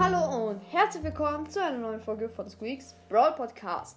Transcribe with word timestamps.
Hallo 0.00 0.50
und 0.50 0.60
herzlich 0.70 1.02
willkommen 1.02 1.50
zu 1.50 1.60
einer 1.60 1.76
neuen 1.76 2.00
Folge 2.00 2.28
von 2.28 2.48
Squeaks 2.48 2.94
Brawl 3.08 3.32
Podcast. 3.32 3.96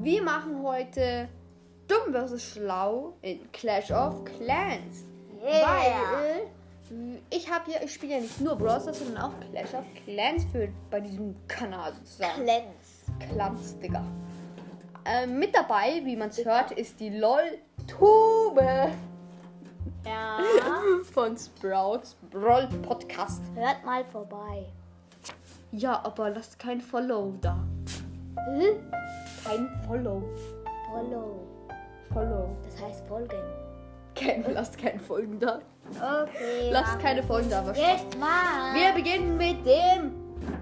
Wir 0.00 0.22
machen 0.22 0.62
heute 0.62 1.28
Dumm 1.88 2.14
vs. 2.14 2.40
Schlau 2.52 3.14
in 3.22 3.50
Clash 3.50 3.90
of 3.90 4.24
Clans. 4.24 5.04
Weil 5.42 6.46
ich 7.30 7.50
habe 7.50 7.64
hier, 7.68 7.82
ich 7.82 7.94
spiele 7.94 8.14
ja 8.14 8.20
nicht 8.20 8.40
nur 8.40 8.54
Brawl 8.54 8.80
Stars, 8.80 9.00
sondern 9.00 9.24
auch 9.24 9.32
Clash 9.50 9.74
of 9.74 9.84
Clans 10.04 10.44
für 10.52 10.68
bei 10.88 11.00
diesem 11.00 11.34
Kanal 11.48 11.94
sozusagen. 11.94 12.44
Cleanse. 12.44 13.32
Clans, 13.32 13.78
Digga. 13.80 14.04
Ähm, 15.04 15.40
mit 15.40 15.52
dabei, 15.52 16.00
wie 16.04 16.14
man 16.14 16.28
es 16.28 16.44
hört, 16.44 16.70
ist 16.70 17.00
die 17.00 17.10
LOL 17.10 17.58
Tube 17.88 18.62
Ja. 20.06 20.38
von 21.12 21.36
Sprouts 21.36 22.16
Brawl 22.30 22.68
Podcast. 22.82 23.42
Hört 23.56 23.84
mal 23.84 24.04
vorbei. 24.04 24.66
Ja, 25.70 26.00
aber 26.04 26.30
lasst 26.30 26.58
kein 26.58 26.80
Follow 26.80 27.34
da. 27.40 27.58
Hm? 28.46 28.90
Kein 29.44 29.68
Follow. 29.86 30.22
Follow. 30.90 31.46
Follow. 32.12 32.56
Das 32.64 32.82
heißt 32.82 33.06
folgen. 33.06 33.36
Kein, 34.14 34.44
lasst 34.52 34.78
keine 34.78 34.98
Folgen 34.98 35.38
da. 35.38 35.60
Okay. 35.90 36.70
Lasst 36.70 36.94
machen 36.94 37.02
keine 37.02 37.22
Folgen 37.22 37.50
da. 37.50 37.62
Jetzt 37.72 38.18
mal. 38.18 38.74
Wir 38.74 38.92
beginnen 38.94 39.36
mit 39.36 39.64
dem 39.66 40.14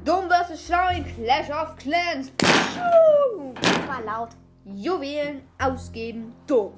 Dumm 0.04 0.28
vs. 0.28 0.66
Schlau 0.66 0.88
in 0.94 1.04
Clash 1.04 1.50
of 1.50 1.76
Clans. 1.76 2.32
Jetzt 2.40 3.86
mal 3.86 4.04
laut. 4.04 4.30
Juwelen 4.64 5.42
ausgeben. 5.62 6.34
Dumm. 6.48 6.72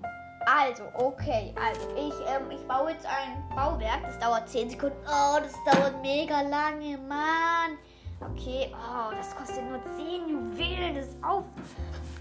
Also, 0.46 0.84
okay. 0.94 1.54
Also, 1.56 1.88
ich, 1.96 2.14
ähm, 2.28 2.50
ich 2.50 2.66
baue 2.66 2.90
jetzt 2.90 3.06
ein 3.06 3.42
Bauwerk. 3.54 4.02
Das 4.02 4.18
dauert 4.18 4.48
10 4.48 4.70
Sekunden. 4.70 4.96
Oh, 5.06 5.38
das 5.42 5.54
dauert 5.64 6.00
mega 6.02 6.42
lange, 6.42 6.98
Mann. 6.98 7.78
Okay, 8.20 8.72
oh, 8.72 9.12
das 9.14 9.34
kostet 9.36 9.64
nur 9.68 9.80
10 9.96 10.28
Juwelen. 10.28 10.96
Das 10.96 11.08
auf. 11.22 11.44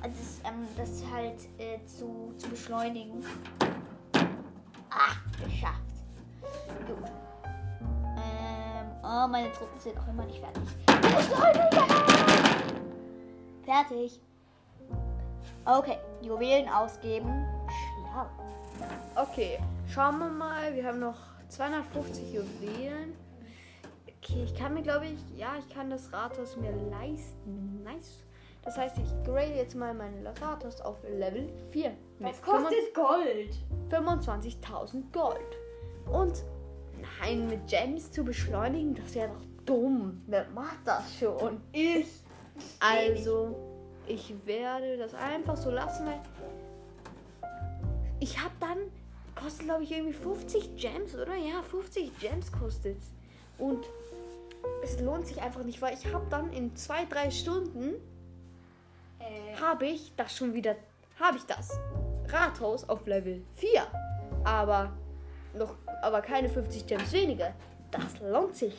Das, 0.04 0.12
ist, 0.12 0.42
ähm, 0.46 0.68
das 0.78 1.04
halt 1.12 1.40
äh, 1.58 1.84
zu, 1.86 2.34
zu 2.38 2.50
beschleunigen. 2.50 3.26
Ah, 4.92 5.16
geschafft. 5.44 5.82
Gut. 6.86 7.10
Ähm, 8.16 8.88
oh, 9.04 9.28
meine 9.28 9.52
Truppen 9.54 9.80
sind 9.80 9.96
noch 9.96 10.08
immer 10.08 10.26
nicht 10.26 10.40
fertig. 10.40 10.64
Beschleunigen! 10.86 11.68
Fertig. 13.66 14.22
Okay, 15.66 15.98
Juwelen 16.22 16.70
ausgeben. 16.70 17.46
Schlau. 17.68 18.28
Okay, 19.16 19.60
schauen 19.88 20.20
wir 20.20 20.30
mal. 20.30 20.74
Wir 20.76 20.86
haben 20.86 21.00
noch 21.00 21.18
250 21.50 22.34
Juwelen. 22.34 23.27
Okay, 24.22 24.44
ich 24.44 24.56
kann 24.56 24.74
mir, 24.74 24.82
glaube 24.82 25.06
ich, 25.06 25.40
ja, 25.40 25.56
ich 25.58 25.74
kann 25.74 25.90
das 25.90 26.12
Rathaus 26.12 26.56
mir 26.58 26.72
leisten. 26.92 27.84
Nice. 27.84 28.24
Das 28.64 28.78
heißt, 28.78 28.98
ich 28.98 29.24
grade 29.24 29.54
jetzt 29.54 29.76
mal 29.76 29.94
mein 29.94 30.28
Rathaus 30.42 30.82
auf 30.82 30.98
Level 31.04 31.48
4. 31.72 31.96
mit 32.20 32.44
Gold? 32.44 33.58
25.000 33.90 35.04
Gold. 35.14 35.58
Und 36.12 36.44
nein, 37.22 37.48
mit 37.48 37.68
Gems 37.68 38.12
zu 38.12 38.24
beschleunigen, 38.24 38.96
das 38.96 39.16
wäre 39.16 39.30
doch 39.30 39.46
dumm. 39.66 40.22
Wer 40.28 40.50
macht 40.50 40.80
das 40.86 41.18
schon? 41.18 41.62
Ich. 41.72 42.08
Also, 42.80 43.56
ich 44.08 44.34
werde 44.46 44.98
das 44.98 45.14
einfach 45.14 45.56
so 45.56 45.70
lassen, 45.70 46.08
weil 46.08 46.20
ich 48.20 48.38
habe 48.38 48.54
dann, 48.60 48.78
kostet 49.36 49.66
glaube 49.66 49.84
ich 49.84 49.92
irgendwie 49.92 50.14
50 50.14 50.76
Gems, 50.76 51.16
oder? 51.16 51.36
Ja, 51.36 51.62
50 51.62 52.20
Gems 52.20 52.52
kostet 52.52 52.98
Und 53.60 53.86
es 54.84 55.00
lohnt 55.00 55.28
sich 55.28 55.42
einfach 55.42 55.64
nicht, 55.64 55.82
weil 55.82 55.94
ich 55.94 56.14
habe 56.14 56.26
dann 56.30 56.52
in 56.54 56.76
zwei, 56.76 57.06
drei 57.06 57.32
Stunden 57.32 57.96
Äh, 59.20 59.56
habe 59.60 59.88
ich 59.88 60.14
das 60.16 60.36
schon 60.38 60.54
wieder, 60.54 60.76
habe 61.20 61.38
ich 61.38 61.44
das 61.44 61.80
Rathaus 62.30 62.88
auf 62.88 63.06
Level 63.08 63.42
4. 63.56 63.88
Aber 64.44 64.94
noch, 65.56 65.76
aber 66.04 66.22
keine 66.22 66.50
50 66.50 66.86
Gems 66.86 67.12
weniger. 67.12 67.54
Das 67.90 68.20
lohnt 68.20 68.56
sich. 68.56 68.76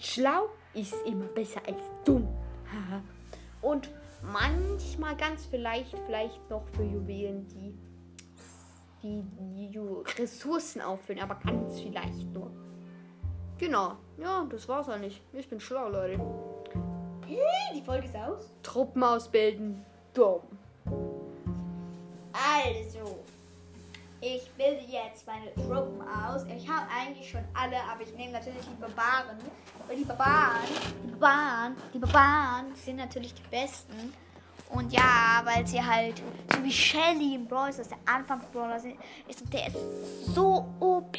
Schlau 0.00 0.48
ist 0.74 0.94
immer 1.06 1.26
besser 1.26 1.60
als 1.66 1.78
dumm. 2.04 2.26
Und 3.62 3.88
manchmal 4.22 5.16
ganz 5.16 5.46
vielleicht, 5.46 5.96
vielleicht 6.06 6.50
noch 6.50 6.66
für 6.74 6.82
Juwelen, 6.82 7.46
die 7.48 7.78
die, 9.02 9.22
die 9.38 9.78
Ressourcen 10.18 10.80
auffüllen, 10.80 11.22
aber 11.22 11.36
ganz 11.36 11.80
vielleicht 11.80 12.32
nur. 12.32 12.50
Genau. 13.58 13.96
Ja, 14.18 14.46
das 14.50 14.68
war's 14.68 14.88
eigentlich. 14.88 15.20
Ich 15.32 15.48
bin 15.48 15.60
schlau, 15.60 15.88
Leute. 15.88 16.20
die 17.74 17.82
Folge 17.82 18.06
ist 18.06 18.16
aus. 18.16 18.50
Truppen 18.62 19.02
ausbilden. 19.02 19.84
Dumm. 20.14 20.40
Also, 22.32 23.18
ich 24.20 24.50
bilde 24.52 24.82
jetzt 24.82 25.26
meine 25.26 25.52
Truppen 25.54 26.00
aus. 26.02 26.44
Ich 26.44 26.68
habe 26.68 26.86
eigentlich 26.90 27.30
schon 27.30 27.44
alle, 27.54 27.76
aber 27.90 28.02
ich 28.02 28.14
nehme 28.14 28.32
natürlich 28.32 28.60
die 28.60 28.80
Barbaren. 28.80 29.38
Weil 29.86 29.96
die 29.96 30.04
Barbaren, 30.04 30.66
die 31.04 31.10
Barbaren, 31.12 31.76
die 31.94 31.98
Barbaren 31.98 32.74
sind 32.74 32.96
natürlich 32.96 33.34
die 33.34 33.48
besten. 33.50 34.12
Und 34.70 34.92
ja, 34.92 35.42
weil 35.44 35.66
sie 35.66 35.82
halt, 35.82 36.22
so 36.52 36.62
wie 36.62 36.72
Shelly 36.72 37.34
im 37.36 37.46
Brawl 37.46 37.72
Stars, 37.72 37.88
der 37.88 37.98
Anfangsbrawler 38.04 38.76
ist, 38.76 39.42
und 39.42 39.52
der 39.52 39.68
ist 39.68 39.76
so 40.34 40.66
OP. 40.80 41.16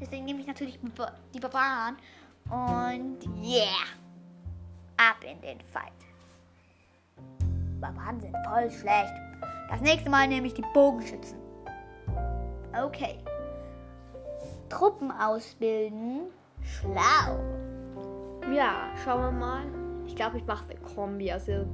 Deswegen 0.00 0.24
nehme 0.24 0.40
ich 0.40 0.46
natürlich 0.46 0.78
die 1.34 1.40
Barbaren. 1.40 1.96
Und 2.48 3.18
yeah, 3.42 3.66
ab 4.96 5.16
in 5.22 5.40
den 5.40 5.60
Fight. 5.60 5.92
Barbaren 7.80 8.20
sind 8.20 8.34
voll 8.48 8.70
schlecht. 8.70 9.12
Das 9.68 9.80
nächste 9.80 10.08
Mal 10.08 10.28
nehme 10.28 10.46
ich 10.46 10.54
die 10.54 10.64
Bogenschützen. 10.72 11.38
Okay. 12.72 13.18
Truppen 14.68 15.10
ausbilden. 15.10 16.28
Schlau. 16.62 17.38
Ja, 18.52 18.90
schauen 19.04 19.22
wir 19.22 19.32
mal. 19.32 19.85
Ich 20.06 20.14
glaube, 20.16 20.38
ich 20.38 20.46
mache 20.46 20.70
eine 20.70 20.80
Kombi. 20.80 21.30
Also 21.30 21.66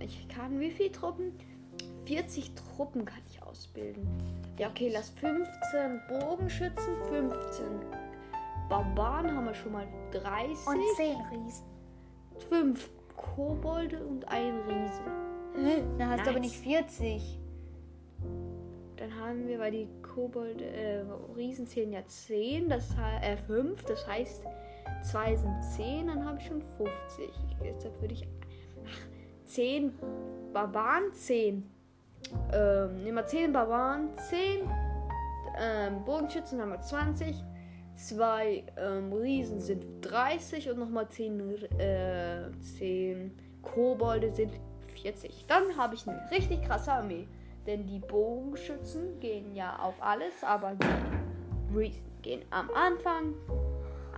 ich 0.00 0.28
kann 0.28 0.58
wie 0.60 0.70
viele 0.70 0.92
Truppen? 0.92 1.32
40 2.06 2.52
Truppen 2.54 3.04
kann 3.04 3.22
ich 3.28 3.42
ausbilden. 3.42 4.06
Ja, 4.58 4.68
okay, 4.68 4.90
lass 4.92 5.10
15 5.10 6.00
Bogenschützen, 6.08 6.96
15 7.08 7.66
Barbaren 8.68 9.36
haben 9.36 9.46
wir 9.46 9.54
schon 9.54 9.72
mal 9.72 9.86
30. 10.12 10.66
Und 10.66 10.80
10 10.96 11.16
Riesen. 11.32 11.64
5 12.48 12.90
Kobolde 13.16 14.04
und 14.06 14.26
ein 14.28 14.54
Riese. 14.60 15.84
Dann 15.98 16.08
hast 16.08 16.24
du 16.24 16.30
aber 16.30 16.40
Nice. 16.40 16.52
nicht 16.52 16.56
40. 16.56 17.38
Dann 18.96 19.14
haben 19.18 19.46
wir, 19.46 19.58
weil 19.58 19.72
die 19.72 19.88
Kobolde, 20.02 20.64
äh, 20.64 21.04
Riesen 21.36 21.66
zählen 21.66 21.92
ja 21.92 22.06
10, 22.06 22.68
das 22.68 22.94
äh, 23.22 23.36
5, 23.36 23.84
das 23.84 24.06
heißt, 24.06 24.44
2 25.02 25.36
sind 25.36 25.64
10, 25.76 26.06
dann 26.08 26.24
habe 26.24 26.38
ich 26.38 26.46
schon 26.46 26.62
50. 26.76 27.30
Deshalb 27.62 28.00
würde 28.00 28.14
ich, 28.14 28.26
ach, 28.86 29.06
10 29.46 29.92
Barbaren, 30.52 31.12
10. 31.12 31.68
Ähm, 32.52 33.02
nehmen 33.02 33.16
wir 33.16 33.26
10 33.26 33.52
Barbaren, 33.52 34.10
10 34.28 34.68
ähm, 35.58 36.04
Bogenschützen 36.04 36.60
haben 36.60 36.70
wir 36.70 36.80
20. 36.80 37.36
Zwei 37.96 38.64
ähm, 38.78 39.12
Riesen 39.12 39.60
sind 39.60 39.84
30 40.02 40.70
und 40.70 40.78
nochmal 40.78 41.08
10, 41.08 41.62
äh, 41.78 42.50
10 42.78 43.36
Kobolde 43.62 44.32
sind 44.32 44.52
40. 45.02 45.44
Dann 45.46 45.76
habe 45.76 45.94
ich 45.94 46.08
eine 46.08 46.30
richtig 46.30 46.62
krasse 46.62 46.92
Armee. 46.92 47.26
Denn 47.66 47.86
die 47.86 47.98
Bogenschützen 47.98 49.20
gehen 49.20 49.54
ja 49.54 49.78
auf 49.78 49.94
alles, 50.00 50.42
aber 50.42 50.72
die 50.74 51.76
Riesen 51.76 52.02
gehen 52.22 52.42
am 52.50 52.70
Anfang 52.70 53.34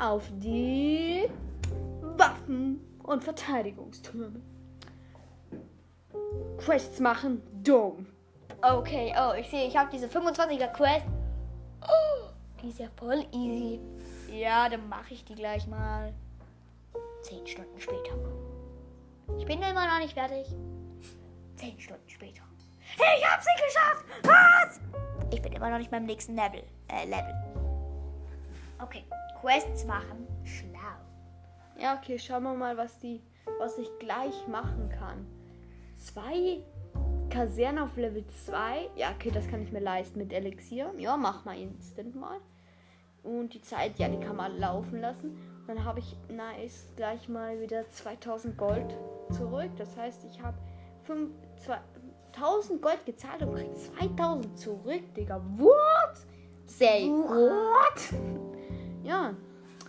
auf 0.03 0.25
die 0.33 1.29
Waffen 2.17 2.81
und 3.05 3.23
Verteidigungstürme. 3.23 4.41
Quests 6.59 6.99
machen, 6.99 7.43
dumm. 7.63 8.07
Okay, 8.63 9.15
oh, 9.17 9.33
ich 9.39 9.49
sehe, 9.49 9.67
ich 9.67 9.77
habe 9.77 9.91
diese 9.93 10.07
25er 10.07 10.69
Quest. 10.73 11.07
Oh, 11.83 12.29
die 12.61 12.69
ist 12.69 12.81
ja 12.81 12.89
voll 12.97 13.25
easy. 13.33 13.81
Ja, 14.33 14.69
dann 14.69 14.89
mache 14.89 15.15
ich 15.15 15.25
die 15.25 15.35
gleich 15.35 15.67
mal. 15.67 16.13
10 17.23 17.47
Stunden 17.47 17.81
später. 17.81 18.15
Ich 19.39 19.47
bin 19.47 19.63
immer 19.63 19.87
noch 19.87 19.99
nicht 20.01 20.15
fertig. 20.15 20.47
10 21.57 21.79
Stunden 21.79 22.09
später. 22.09 22.43
Ich 22.97 23.31
habe 23.31 23.43
sie 23.43 23.65
geschafft! 23.65 24.05
Was? 24.25 24.81
Ich 25.33 25.41
bin 25.41 25.53
immer 25.53 25.71
noch 25.71 25.79
nicht 25.79 25.91
beim 25.91 26.05
nächsten 26.05 26.35
Level. 26.35 26.63
Äh, 26.89 27.05
Level. 27.07 27.62
Okay, 28.83 29.05
Quests 29.41 29.85
machen. 29.87 30.27
Schlau. 30.45 30.79
Ja, 31.79 31.97
okay, 31.97 32.19
schauen 32.19 32.43
wir 32.43 32.55
mal, 32.55 32.77
was 32.77 32.99
die, 32.99 33.23
was 33.59 33.79
ich 33.79 33.89
gleich 34.01 34.47
machen 34.49 34.89
kann. 34.99 35.27
Zwei 35.97 36.65
Kasernen 37.31 37.85
auf 37.85 37.97
Level 37.97 38.27
2. 38.45 38.91
Ja, 38.97 39.13
okay, 39.13 39.31
das 39.31 39.49
kann 39.49 39.63
ich 39.63 39.73
mir 39.73 39.81
leisten 39.81 40.19
mit 40.19 40.33
Elixier. 40.33 40.93
Ja, 40.99 41.17
mach 41.17 41.45
mal 41.45 41.57
instant 41.59 42.17
mal. 42.17 42.39
Und 43.23 43.55
die 43.55 43.63
Zeit, 43.63 43.99
ja, 43.99 44.09
die 44.09 44.19
kann 44.19 44.37
man 44.37 44.59
laufen 44.59 45.01
lassen. 45.01 45.39
dann 45.69 45.85
habe 45.85 46.01
ich 46.01 46.17
nice 46.29 46.89
gleich 46.97 47.29
mal 47.29 47.61
wieder 47.61 47.89
2000 47.89 48.59
Gold 48.59 48.99
zurück. 49.31 49.71
Das 49.79 49.97
heißt, 49.97 50.25
ich 50.25 50.43
habe 50.43 50.57
1000 52.33 52.83
Gold 52.83 53.07
gezahlt 53.07 53.43
und 53.43 53.55
krieg 53.55 53.77
2000 53.77 54.59
zurück, 54.59 55.15
Digga. 55.15 55.41
What? 55.57 56.27
Say 56.67 57.09
what? 57.09 58.42
Ja, 59.05 59.35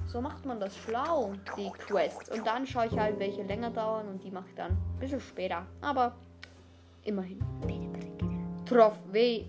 so 0.07 0.21
macht 0.21 0.45
man 0.45 0.59
das 0.59 0.75
schlau, 0.77 1.33
die 1.57 1.71
Quests. 1.71 2.29
Und 2.29 2.45
dann 2.45 2.65
schaue 2.65 2.87
ich 2.87 2.97
halt, 2.97 3.19
welche 3.19 3.43
länger 3.43 3.71
dauern 3.71 4.07
und 4.07 4.23
die 4.23 4.31
mache 4.31 4.45
ich 4.49 4.55
dann 4.55 4.71
ein 4.71 4.99
bisschen 4.99 5.19
später. 5.19 5.65
Aber 5.81 6.15
immerhin. 7.03 7.39
Trophäe. 8.65 9.45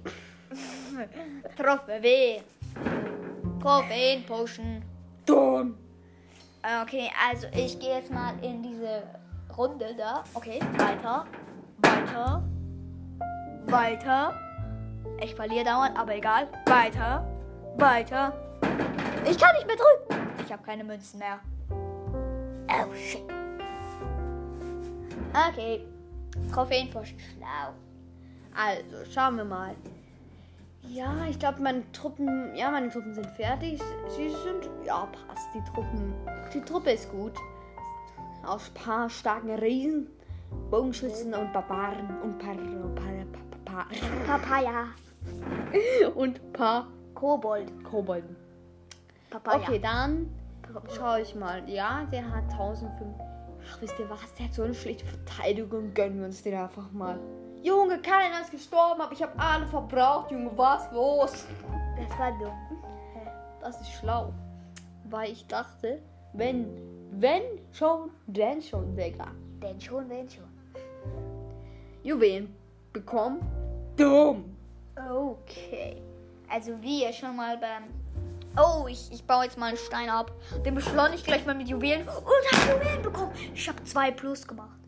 Trophäe. 1.57 2.43
Trophäen 3.61 4.25
pushen. 4.27 4.83
Dumm. 5.27 5.77
Okay, 6.83 7.11
also 7.29 7.47
ich 7.55 7.79
gehe 7.79 7.97
jetzt 7.97 8.11
mal 8.11 8.33
in 8.43 8.63
diese 8.63 9.03
Runde 9.57 9.95
da. 9.97 10.25
Okay, 10.35 10.61
weiter. 10.79 11.27
Weiter. 11.79 12.43
Weiter. 13.67 14.41
Ich 15.21 15.35
verliere 15.35 15.65
dauernd, 15.65 15.99
aber 15.99 16.17
egal. 16.17 16.49
Weiter. 16.67 17.27
Weiter. 17.77 18.33
Ich 19.27 19.39
kann 19.39 19.55
nicht 19.55 19.67
mehr 19.67 19.77
drücken. 19.77 20.29
Ich 20.45 20.53
habe 20.53 20.63
keine 20.63 20.85
Münzen 20.85 21.19
mehr. 21.19 21.41
Oh 21.71 22.95
shit. 22.95 23.23
Okay. 25.49 25.87
Trophäenposten 26.53 27.19
schlau. 27.19 27.73
Also, 28.55 29.11
schauen 29.11 29.37
wir 29.37 29.45
mal. 29.45 29.75
Ja, 30.83 31.27
ich 31.29 31.39
glaube, 31.39 31.63
meine 31.63 31.91
Truppen, 31.93 32.55
ja, 32.55 32.71
meine 32.71 32.91
Truppen 32.91 33.15
sind 33.15 33.27
fertig. 33.29 33.81
Sie 34.09 34.29
sind, 34.29 34.69
ja, 34.85 35.07
passt. 35.07 35.49
Die 35.55 35.65
Truppen, 35.73 36.13
die 36.53 36.61
Truppe 36.61 36.91
ist 36.93 37.11
gut. 37.11 37.33
Aus 38.45 38.69
paar 38.71 39.09
starken 39.09 39.51
Riesen, 39.55 40.07
Bogenschützen 40.71 41.33
und 41.33 41.53
Barbaren 41.55 42.21
und 42.23 42.39
paar, 42.39 42.55
paar, 42.55 43.87
paar, 43.87 43.87
Papaya. 44.27 44.89
und 46.15 46.53
paar 46.53 46.89
Kobold. 47.15 47.73
Kobolden. 47.85 48.44
Papaya. 49.35 49.59
Okay, 49.59 49.79
dann 49.81 50.31
schaue 50.97 51.21
ich 51.21 51.35
mal. 51.35 51.69
Ja, 51.69 52.05
der 52.13 52.31
hat 52.31 52.45
1500. 52.53 53.21
Ach, 53.67 53.81
wisst 53.81 53.99
ihr 53.99 54.09
was? 54.09 54.33
Der 54.35 54.47
hat 54.47 54.55
so 54.55 54.63
eine 54.63 54.75
schlechte 54.75 55.05
Verteidigung. 55.07 55.93
Gönnen 55.93 56.19
wir 56.19 56.27
uns 56.27 56.43
den 56.43 56.55
einfach 56.55 56.91
mal. 56.93 57.19
Junge, 57.63 58.01
keiner 58.01 58.43
ist 58.43 58.51
gestorben, 58.53 59.01
aber 59.01 59.13
ich 59.13 59.23
habe 59.23 59.33
alle 59.39 59.67
verbraucht. 59.67 60.31
Junge, 60.31 60.51
was 60.57 60.91
los? 60.93 61.47
Das 61.97 62.19
war 62.19 62.31
dumm. 62.39 62.53
Das 63.61 63.81
ist 63.81 63.91
schlau. 63.93 64.33
Weil 65.11 65.33
ich 65.33 65.47
dachte, 65.47 66.01
wenn, 66.35 66.69
wenn 67.11 67.43
schon, 67.73 68.11
denn 68.27 68.63
schon, 68.63 68.95
Digga. 68.95 69.27
Denn 69.63 69.81
schon, 69.81 70.09
wenn 70.09 70.29
schon. 70.29 70.45
Juwelen 72.03 72.55
bekommen. 72.93 73.41
Dumm. 73.97 74.57
Okay. 74.95 76.03
Also 76.49 76.81
wie 76.81 77.03
ihr 77.03 77.13
schon 77.13 77.35
mal 77.35 77.57
beim... 77.57 78.04
Oh, 78.57 78.87
ich, 78.89 79.11
ich 79.11 79.25
baue 79.25 79.45
jetzt 79.45 79.59
mal 79.59 79.67
einen 79.67 79.77
Stein 79.77 80.09
ab. 80.09 80.31
Den 80.65 80.75
beschleunige 80.75 81.17
ich 81.17 81.25
gleich 81.25 81.45
mal 81.45 81.55
mit 81.55 81.69
Juwelen. 81.69 82.07
Und 82.07 82.53
habe 82.53 82.79
Juwelen 82.79 83.03
bekommen. 83.03 83.33
Ich 83.53 83.69
habe 83.69 83.83
zwei 83.85 84.13
plus 84.13 84.47
gemacht. 84.47 84.79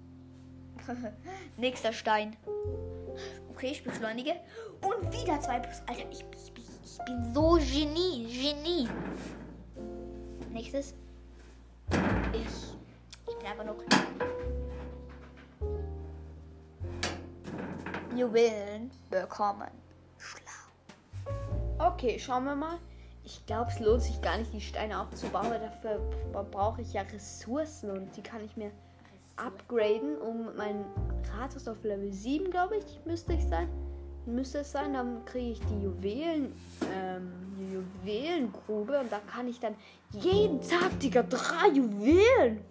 Nächster 1.56 1.92
Stein. 1.92 2.36
Okay, 3.50 3.70
ich 3.72 3.82
beschleunige. 3.82 4.36
Und 4.82 5.12
wieder 5.12 5.40
zwei 5.40 5.58
plus. 5.58 5.82
Alter, 5.86 6.04
ich, 6.10 6.24
ich, 6.32 6.52
ich, 6.56 7.04
bin 7.04 7.34
so 7.34 7.54
Genie. 7.54 8.26
Genie. 8.26 8.88
Nächstes. 10.50 10.94
Ich. 12.32 12.76
Ich 13.28 13.36
bin 13.36 13.46
einfach 13.46 13.64
nur 13.64 13.78
klein. 13.78 14.06
Juwelen 18.16 18.90
bekommen. 19.10 19.70
Schlau. 20.18 20.52
Okay, 21.78 22.18
schauen 22.18 22.44
wir 22.44 22.54
mal. 22.54 22.78
Ich 23.26 23.44
glaube, 23.44 23.72
es 23.72 23.80
lohnt 23.80 24.02
sich 24.02 24.22
gar 24.22 24.38
nicht, 24.38 24.52
die 24.52 24.60
Steine 24.60 25.00
aufzubauen, 25.00 25.50
weil 25.50 25.58
dafür 25.58 25.98
brauche 26.52 26.80
ich 26.80 26.92
ja 26.92 27.02
Ressourcen 27.02 27.90
und 27.90 28.16
die 28.16 28.22
kann 28.22 28.44
ich 28.44 28.56
mir 28.56 28.70
upgraden, 29.34 30.16
um 30.18 30.54
meinen 30.54 30.84
Rathaus 31.34 31.66
auf 31.66 31.82
Level 31.82 32.12
7, 32.12 32.52
glaube 32.52 32.76
ich, 32.76 32.84
müsste 33.04 33.32
ich 33.32 33.44
sein. 33.44 33.68
Müsste 34.26 34.58
es 34.60 34.70
sein, 34.70 34.94
dann 34.94 35.24
kriege 35.24 35.52
ich 35.52 35.60
die 35.60 35.82
Juwelen, 35.82 36.52
ähm, 36.94 37.32
die 37.58 37.74
Juwelengrube 37.74 39.00
und 39.00 39.10
da 39.10 39.18
kann 39.18 39.48
ich 39.48 39.58
dann 39.58 39.74
jeden 40.12 40.60
Tag, 40.60 40.98
Digga, 41.00 41.24
drei 41.24 41.68
Juwelen. 41.74 42.64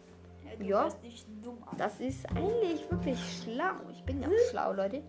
Ja. 0.61 0.85
an. 0.85 1.77
Das 1.77 1.99
ist 1.99 2.25
eigentlich 2.29 2.89
wirklich 2.89 3.19
schlau. 3.43 3.75
Ich 3.91 4.03
bin 4.03 4.21
ja 4.21 4.29
auch 4.29 4.49
schlau, 4.51 4.71
Leute. 4.71 5.01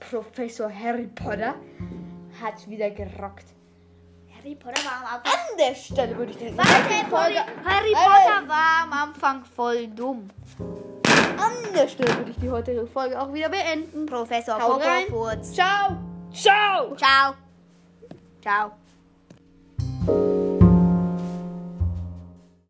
Professor 0.00 0.70
Harry 0.72 1.08
Potter 1.08 1.56
hat 2.40 2.68
wieder 2.70 2.90
gerockt. 2.90 3.54
Harry 4.42 4.56
Potter 4.56 4.84
war 4.84 4.96
am 4.96 5.04
Anfang. 5.04 5.32
An 5.32 5.56
der 5.56 5.72
Stelle 5.74 6.18
würde 6.18 6.32
ich 6.32 6.38
den 6.38 6.58
Warte, 6.58 6.70
Harry, 6.70 7.36
Harry 7.64 7.94
Alter. 7.94 7.94
Potter 7.94 8.48
war 8.48 8.82
am 8.82 8.92
Anfang 8.92 9.44
voll 9.44 9.86
dumm. 9.86 10.28
An 10.58 11.72
der 11.72 11.86
Stelle 11.86 12.16
würde 12.16 12.32
ich 12.32 12.38
die 12.38 12.50
heutige 12.50 12.84
Folge 12.88 13.20
auch 13.20 13.32
wieder 13.32 13.48
beenden. 13.48 14.04
Professor. 14.06 14.58
Kokofurz. 14.58 15.54
Ciao. 15.54 15.96
Ciao. 16.32 16.96
Ciao. 16.96 17.34
Ciao. 18.40 18.72